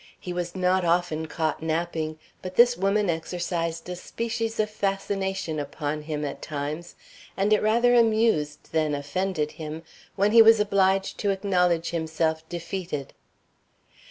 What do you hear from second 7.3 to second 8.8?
and it rather amused